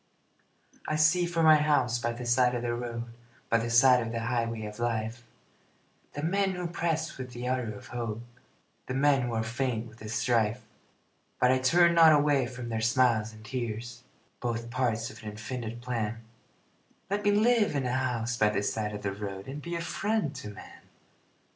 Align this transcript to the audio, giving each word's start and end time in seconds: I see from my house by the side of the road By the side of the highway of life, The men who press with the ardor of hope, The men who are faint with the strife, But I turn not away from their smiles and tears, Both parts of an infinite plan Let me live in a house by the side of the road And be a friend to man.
I 0.87 0.95
see 0.95 1.27
from 1.27 1.45
my 1.45 1.57
house 1.57 1.99
by 1.99 2.11
the 2.11 2.25
side 2.25 2.55
of 2.55 2.63
the 2.63 2.73
road 2.73 3.03
By 3.49 3.59
the 3.59 3.69
side 3.69 4.01
of 4.01 4.11
the 4.11 4.21
highway 4.21 4.65
of 4.65 4.79
life, 4.79 5.27
The 6.13 6.23
men 6.23 6.53
who 6.53 6.65
press 6.65 7.19
with 7.19 7.33
the 7.33 7.47
ardor 7.47 7.75
of 7.75 7.89
hope, 7.89 8.23
The 8.87 8.95
men 8.95 9.21
who 9.21 9.33
are 9.35 9.43
faint 9.43 9.87
with 9.87 9.99
the 9.99 10.09
strife, 10.09 10.63
But 11.39 11.51
I 11.51 11.59
turn 11.59 11.93
not 11.93 12.13
away 12.13 12.47
from 12.47 12.69
their 12.69 12.81
smiles 12.81 13.31
and 13.31 13.45
tears, 13.45 14.01
Both 14.39 14.71
parts 14.71 15.11
of 15.11 15.21
an 15.21 15.29
infinite 15.29 15.81
plan 15.81 16.23
Let 17.11 17.23
me 17.23 17.29
live 17.29 17.75
in 17.75 17.85
a 17.85 17.93
house 17.93 18.35
by 18.37 18.49
the 18.49 18.63
side 18.63 18.95
of 18.95 19.03
the 19.03 19.13
road 19.13 19.45
And 19.47 19.61
be 19.61 19.75
a 19.75 19.81
friend 19.81 20.33
to 20.37 20.49
man. 20.49 20.81